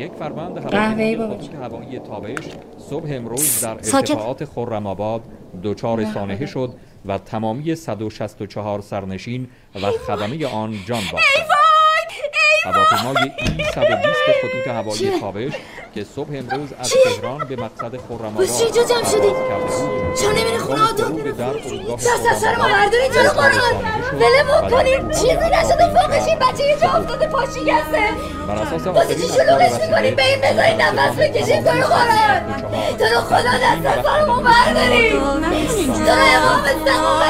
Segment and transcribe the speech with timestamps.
[0.00, 1.14] یک فروند قهوه‌ای
[1.62, 2.44] هوایی تابش.
[2.78, 3.70] صبح امروز در.
[3.70, 5.22] ارتفاعات خرم آباد
[5.62, 6.74] دچار سانحه شد
[7.06, 11.59] و تمامی 164 سرنشین و خدمه آن جان باختند.
[12.64, 15.52] هواپیمای ای 120 خطوط هوایی؟ تابش
[15.94, 19.32] که صبح امروز از؟ تهران به مقصد خرم آباد بس چی اینجا جمع شدی؟
[20.20, 21.16] چرا نمیری خونه آدم؟
[21.96, 23.74] دست از سر ما خرم آباد برداری جلو قرآن شد
[24.14, 28.02] ولمون و فرودگاه چیزی نشده خرم فوقش این بچه یه جا افتاده پا شکسته
[28.48, 32.40] بر اساس واسه چی شلوغش می‌کنین به این بذارین نفس بکشین تو رو قرآن
[32.98, 37.29] تو رو خدا دست از سر ما بردارین تو رو امام سما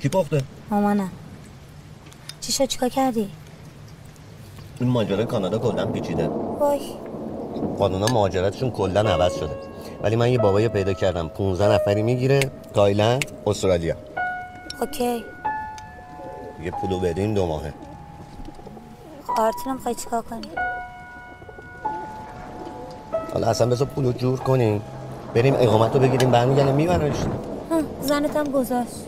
[0.00, 1.10] کی پخته مامانم.
[2.40, 3.30] چی شد؟ چیکار کردی؟
[4.80, 6.28] این ماجرای کانادا کلا پیچیده.
[6.28, 6.80] وای.
[7.78, 9.56] قانونا مهاجرتشون کلا عوض شده.
[10.02, 11.28] ولی من یه بابایی پیدا کردم.
[11.28, 12.40] 15 نفری می‌گیره
[12.74, 13.94] تایلند استرالیا.
[14.80, 15.24] OK.
[16.62, 17.72] یه پولو بدین دو ماهه.
[19.40, 20.48] آرتینم می‌خوای چیکار کنی؟
[23.32, 24.82] حالا اصلا بذار پولو جور کنیم.
[25.34, 27.16] بریم اقامت رو بگیریم برمیگردیم میبرنش.
[27.70, 29.06] هم، زنتم گذاشت.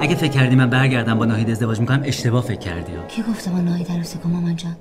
[0.00, 2.92] اگه فکر کردی من برگردم با ناهید ازدواج می‌کنم اشتباه فکر کردی.
[3.08, 4.76] کی گفته با ناهید عروسی کن مامان جان؟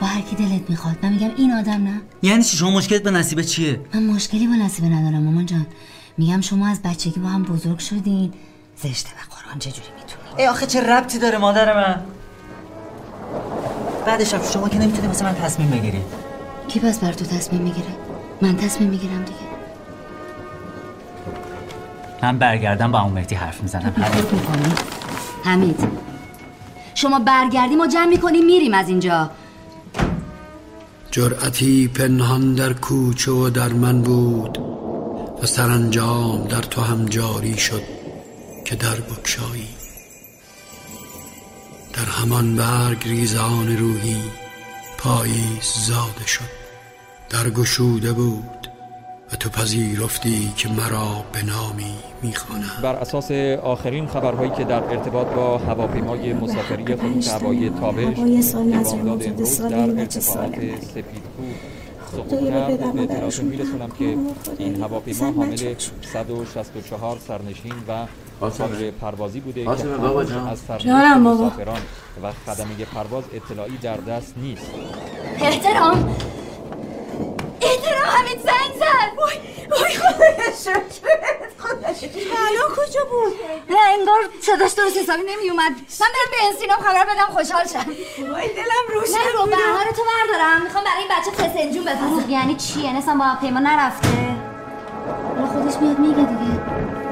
[0.00, 0.96] با هر کی دلت می‌خواد.
[1.02, 2.00] من میگم این آدم نه.
[2.22, 5.66] یعنی چی؟ شما مشکلت به نصیبه چیه؟ من مشکلی با نصیبه ندارم مامان جان.
[6.18, 8.32] میگم شما از بچگی با هم بزرگ شدین.
[8.76, 12.00] زشته به قرآن چجوری می‌تونی ای آخه چه ربطی داره مادر من؟
[14.06, 16.00] بعدش شما که نمی‌تونی مثل من تصمیم بگیری.
[16.68, 17.88] کی پس بر تو تصمیم می‌گیره؟
[18.42, 19.53] من تصمیم می‌گیرم دیگه.
[22.24, 23.92] من برگردم با اون مهدی حرف می‌زنم.
[24.32, 24.74] می‌کنی؟
[25.44, 25.88] حمید
[26.94, 29.30] شما برگردیم و جمع می‌کنیم میریم از اینجا.
[31.10, 34.58] جرأتی پنهان در کوچه و در من بود
[35.42, 37.82] و سرانجام در تو هم جاری شد
[38.64, 39.68] که در بکشایی.
[41.92, 44.22] در همان برگ ریزان روحی
[44.98, 46.50] پاییز زاده شد.
[47.30, 48.63] در گشوده بود
[49.34, 53.30] و تو پذیرفتی که مرا به نامی می‌خوانم بر اساس
[53.62, 59.60] آخرین خبرهایی که در ارتباط با هواپیمای مسافری خطوط هوایی تابش هوای سال شده امروز
[59.60, 61.54] در این ارتفاعات سپیدکوه
[62.12, 64.52] سقوط کرد به اطلاعاتون میرسونم که رحم کن.
[64.58, 64.86] این خدایا.
[64.86, 65.94] هواپیما حامل بچه‌شون.
[66.12, 68.06] 164 سرنشین و.
[68.40, 69.70] کادر پروازی بوده که.
[69.70, 70.22] از بابا.
[71.18, 71.80] مسافران
[72.22, 74.70] و خدمه پرواز اطلاعی در دست نیست
[75.40, 76.16] احترام
[77.62, 79.10] احترام حمید زنگ زد.
[79.18, 79.36] وای
[79.70, 79.92] وای
[80.64, 83.34] شکرت الان کجا بود؟
[83.70, 87.86] نه انگار صداش درست حسابی نمی اومد من برم به انسینم خبر بدم خوشحال شم.
[88.32, 90.62] وای دلم روشن نه رو بهار تو بردارم.
[90.62, 92.30] می‌خوام برای این بچه فسنجون بفرستم.
[92.30, 94.08] یعنی چی؟ یعنی اصلا با پیما نرفته؟
[95.28, 97.03] حالا خودش میاد میگه دیگه.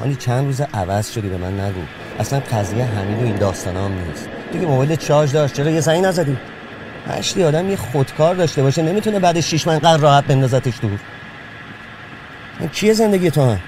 [0.00, 1.80] حالی چند روز عوض شدی به من نگو.
[2.18, 4.28] اصلا قضیه حمید و این داستان هم نیست.
[4.52, 5.54] دیگه موبایل چارج داشت.
[5.54, 6.36] چرا یه زنگ نزدی؟
[7.08, 8.82] هشتی آدم یه خودکار داشته باشه.
[8.82, 10.98] نمی‌تونه بعد شیش ماه قدر راحت بندازتش دور
[12.60, 13.60] من کیه زندگی تو هم؟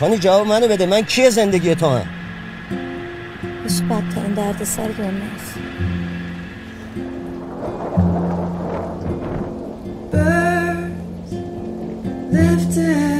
[0.00, 0.86] خانی جواب منو بده.
[0.86, 2.06] من کیه زندگی تو هم؟
[3.68, 5.56] هیچ بدترین درد سر دنیاست
[12.32, 13.15] lifted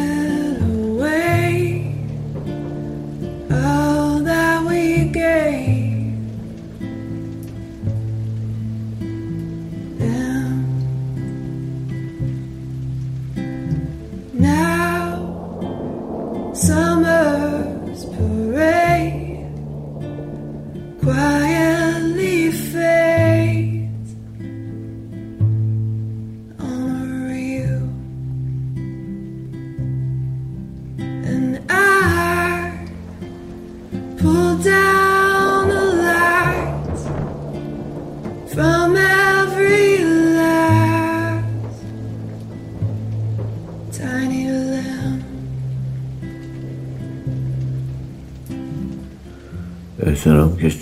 [50.01, 50.73] احترام که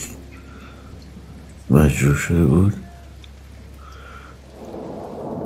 [1.71, 2.75] مجروح شده بود.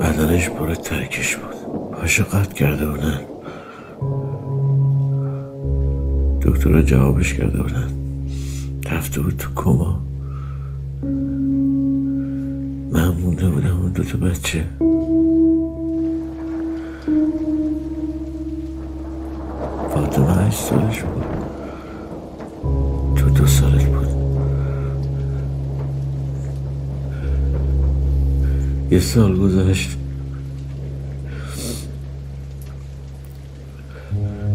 [0.01, 1.55] بدنش پر ترکش بود.
[1.93, 3.21] پاشو قطع کرده بودن.
[6.43, 7.93] دکتر جوابش کرده بودن.
[8.91, 10.01] رفته بود تو کما.
[12.93, 14.65] من مونده بودم اون دوتا بچه.
[19.95, 21.25] فاطمه هشت سالش بود.
[23.39, 24.09] دو سالت بود.
[28.91, 29.97] یه سال گذشت.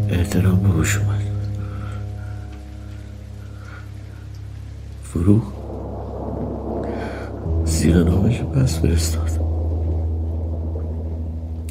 [0.09, 1.21] احترام به هوش اومد.
[5.03, 5.44] فروغ
[7.65, 9.30] زیر نامش پس فرستاد.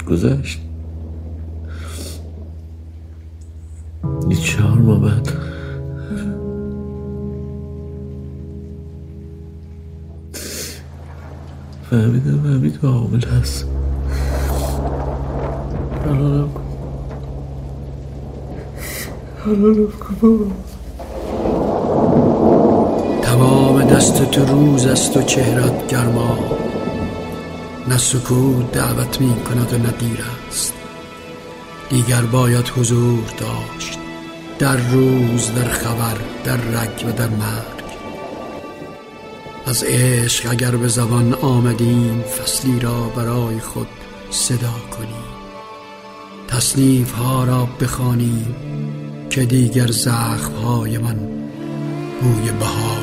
[0.09, 0.61] گذشت.
[4.29, 5.42] یه چهار ماه بعد
[11.93, 13.67] فهمیدم حمید حامل هست.
[16.05, 16.63] حلالم کن
[19.45, 20.47] حلالم کن بابا
[23.23, 26.39] تمام دست تو روز است و چهرت گرما.
[27.89, 30.75] نه سکوت دعوت می کند و نه دیر است.
[31.91, 33.99] دیگر باید حضور داشت.
[34.59, 37.82] در روز در خبر در رگ و در مرگ.
[39.67, 43.89] از عشق اگر به زبان آمدیم فصلی را برای خود
[44.31, 45.33] صدا کنیم.
[46.49, 48.57] تصنیف ها را بخوانیم
[49.31, 51.17] که دیگر زخم های من
[52.21, 53.02] بوی بهار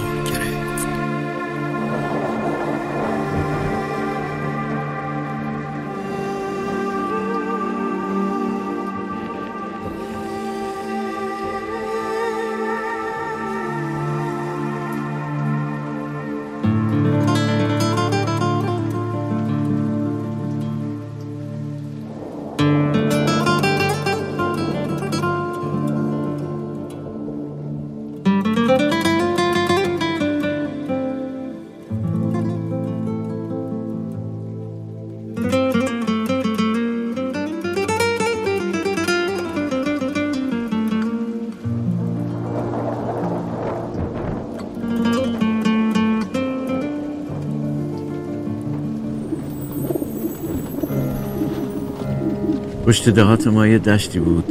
[52.90, 54.46] پشت دهات ما یه دشتی بود.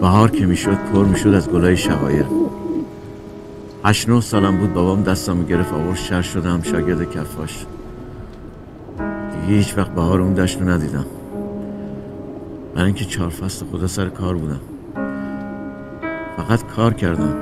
[0.00, 2.24] بهار که می‌شد پر می‌شد از گلای شقایر
[3.84, 7.66] هشت نه سالم بود بابام دستم گرفت آورد شر شدم شاگرد کفاش.
[9.32, 11.06] دیگه هیچ وقت بهار اون دشت رو ندیدم.
[12.76, 14.60] من اینکه چهار فصل خدا سر کار بودم.
[16.36, 17.34] فقط کار کردم.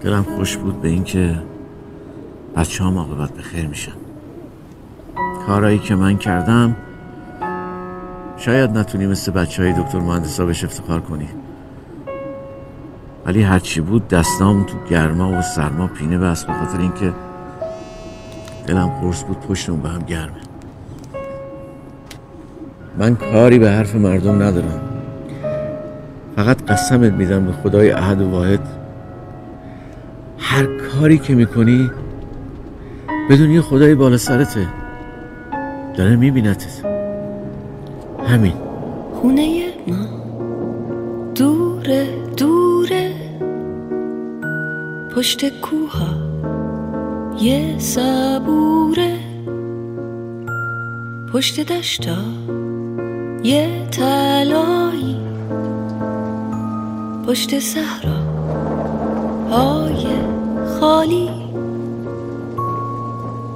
[0.00, 1.38] دلم خوش بود به اینکه
[2.56, 3.92] بچه هم عاقبت به خیر میشن.
[5.46, 6.76] کارایی که من کردم
[8.36, 11.28] شاید نتونی مثل بچه های دکتر مهندسا بهش افتخار کنی.
[13.26, 17.12] ولی هرچی بود دستام تو گرما و سرما پینه بست به خاطر اینکه
[18.66, 20.40] دلم قرص بود پشتم به هم گرمه.
[22.98, 24.80] من کاری به حرف مردم ندارم.
[26.36, 28.60] فقط قسمت میدم به خدای احد و واحد.
[30.38, 31.90] هر کاری که می‌کنی
[33.30, 34.66] بدون یه خدای بالا سرته.
[35.96, 36.91] داره میبینتت
[38.32, 38.52] همین.
[39.14, 40.06] خونه ما.
[41.34, 43.12] دوره دوره.
[45.16, 46.14] پشت کوها.
[47.40, 49.18] یه صبوره.
[51.32, 52.16] پشت دشتا.
[53.44, 55.16] یه تلایی
[57.26, 58.18] پشت صحرا.
[59.50, 60.06] های
[60.80, 61.30] خالی.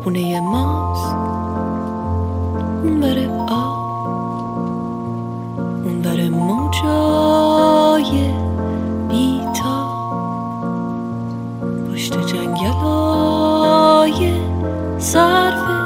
[0.02, 1.16] خونه ماست
[2.85, 3.85] اون بره آب.
[6.86, 8.30] موجای
[9.08, 9.78] بیتا
[11.92, 14.32] پشت جنگلای
[14.98, 15.76] صرفه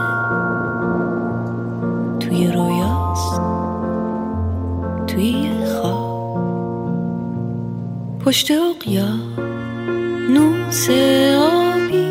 [2.20, 3.40] توی رویاست
[5.06, 6.10] توی خواب.
[8.24, 9.08] پشت اقیا
[10.30, 10.90] نوس
[11.40, 12.06] آبی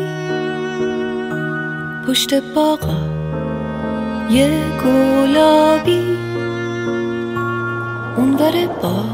[2.06, 3.00] پشت باغا
[4.30, 4.50] یه
[4.84, 6.09] گلابی.
[8.16, 8.36] اون
[8.82, 9.04] با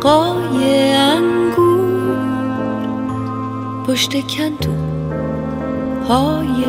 [0.00, 1.78] قای انگور
[3.86, 4.70] پشت کندو
[6.08, 6.64] های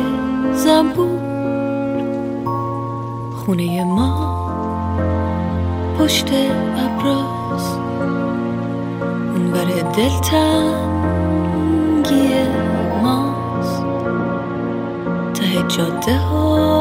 [0.54, 1.20] زنبور.
[3.32, 4.40] خونه ما
[5.98, 6.28] پشت
[6.76, 7.74] ابراز.
[9.34, 11.30] اون بره دلتنگی
[13.02, 13.82] ماست.
[15.34, 16.79] ته جاده ها